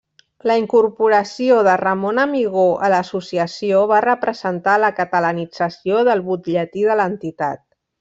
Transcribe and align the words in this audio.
La 0.51 0.53
incorporació 0.61 1.59
de 1.67 1.75
Ramon 1.81 2.23
Amigó 2.23 2.65
a 2.87 2.91
l'Associació 2.95 3.85
va 3.95 4.03
representar 4.09 4.77
la 4.87 4.93
catalanització 5.05 6.05
del 6.13 6.29
butlletí 6.35 6.93
de 6.93 7.03
l'entitat. 7.03 7.67